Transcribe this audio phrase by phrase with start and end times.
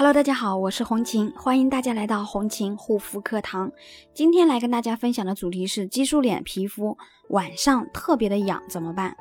[0.00, 3.70] Hello，大家好，我是红琴，欢迎大家来到红琴护肤课堂。
[4.14, 6.96] 今天来跟大家分享的主题是激素脸皮肤
[7.28, 9.14] 晚上特别的痒怎么办？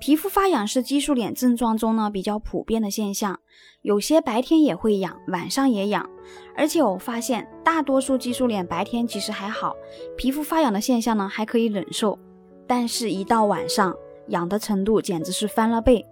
[0.00, 3.38] 皮肤发痒是激素脸症状中呢比较普遍的现象，
[3.82, 6.08] 有些白天也会痒，晚上也痒。
[6.56, 9.76] 而且我发现大多数激素脸白天其实还好，
[10.16, 12.18] 皮肤发痒的现象呢还可以忍受，
[12.66, 13.94] 但是一到晚上，
[14.28, 16.06] 痒的程度简直是翻了倍，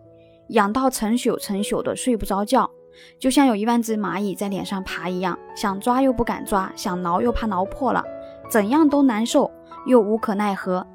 [0.48, 2.70] 痒到成宿成宿的睡不着觉。
[3.18, 8.04] 就像有一万只蚂蚁在脸上爬一样，想抓又不敢抓，想挠又怕挠破了，
[8.50, 9.50] 怎样都难受，
[9.86, 10.86] 又无可奈何。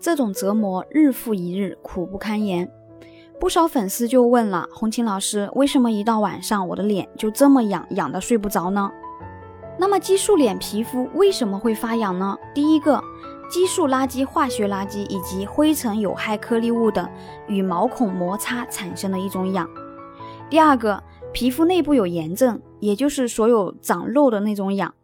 [0.00, 2.70] 这种折磨日复一日，苦不堪言。
[3.40, 8.90] 不少粉丝就问了红琴老师，为什么一到晚上我的脸就这么痒，痒的睡不着呢？
[9.76, 12.38] 那么激素脸皮肤为什么会发痒呢？
[12.54, 13.02] 第一个，
[13.50, 17.08] 激素垃圾、化学垃圾以及灰尘、有害颗粒物等
[17.48, 19.68] 与毛孔摩擦产生的一种痒。
[20.50, 24.94] 第二个，皮肤内部有炎症，也就是所有长肉的那种痒。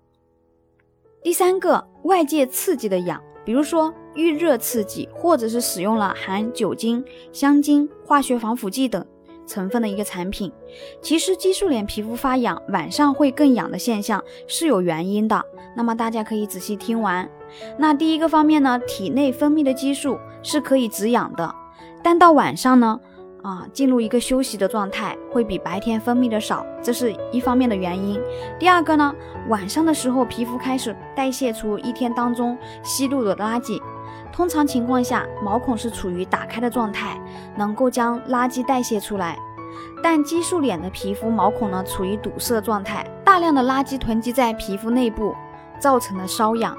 [1.23, 9.04] 第三个，外界刺激的痒，比如说遇热刺激，或者是使用了含酒精、香精、化学防腐剂等
[9.46, 10.52] 成分的一个产品。
[11.02, 15.45] 其实激素脸皮肤发痒，晚上会更痒的现象是有原因的。
[15.76, 17.28] 那么大家可以仔细听完。
[17.76, 21.52] 那第一个方面呢，体内分泌的激素是可以止痒的，
[22.04, 23.00] 但到晚上呢？
[23.43, 28.21] 啊，进入一个休息的状态会比白天分泌的少，这是一方面的原因。
[28.59, 29.15] 第二个呢，
[29.49, 33.80] 晚上的时候皮肤开始代谢出一天当中吸入的垃圾。
[34.33, 37.21] 通常情况下，毛孔是处于打开的状态，
[37.57, 39.37] 能够将垃圾代谢出来。
[40.02, 45.35] 但激素脸的皮肤毛孔呢，处于堵塞状态，大量的垃圾囤积在皮肤内部，
[45.79, 46.77] 造成了瘙痒。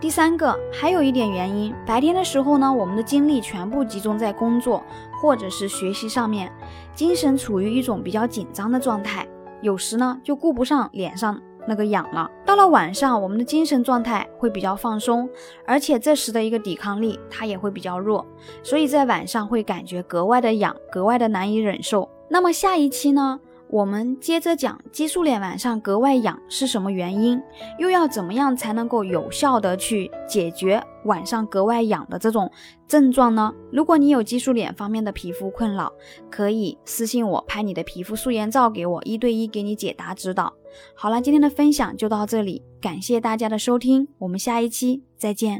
[0.00, 4.82] 第三个，还有一点原因，白天的时候呢，我们的精力全部集中在工作
[5.20, 6.52] 或者是学习上面，
[6.94, 9.26] 精神处于一种比较紧张的状态，
[9.60, 12.30] 有时呢就顾不上脸上那个痒了。
[12.44, 15.28] 到了晚上，我们的精神状态会比较放松，
[15.66, 18.26] 而且这时的一个抵抗力它也会比较弱，
[18.62, 22.08] 所以在晚上会感觉格外的痒，格外的难以忍受。
[22.28, 23.40] 那么下一期呢？
[23.72, 27.40] 我们接着讲激素脸晚上格外痒是什么原因，
[27.78, 32.50] 又要怎么样才能够有效的去解决晚上格外痒的这种
[32.88, 33.54] 症状呢？
[33.70, 35.92] 如果你有激素脸方面的皮肤困扰，
[36.28, 40.52] 可以私信我拍你的皮肤素颜照给我，一对一给你解答指导。
[40.96, 45.58] 好了，今天的分享就到这里，感谢大家的收听，我们下一期再见。